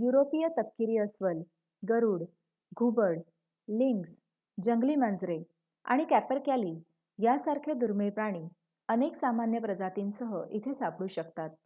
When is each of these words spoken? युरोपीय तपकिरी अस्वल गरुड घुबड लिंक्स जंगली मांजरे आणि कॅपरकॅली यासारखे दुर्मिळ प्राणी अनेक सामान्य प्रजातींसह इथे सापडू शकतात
युरोपीय 0.00 0.48
तपकिरी 0.48 0.96
अस्वल 0.96 1.42
गरुड 1.82 2.24
घुबड 2.76 3.20
लिंक्स 3.68 4.18
जंगली 4.58 4.96
मांजरे 4.96 5.38
आणि 5.86 6.04
कॅपरकॅली 6.04 6.74
यासारखे 7.18 7.74
दुर्मिळ 7.74 8.10
प्राणी 8.10 8.46
अनेक 8.88 9.16
सामान्य 9.16 9.58
प्रजातींसह 9.58 10.36
इथे 10.50 10.74
सापडू 10.74 11.06
शकतात 11.06 11.50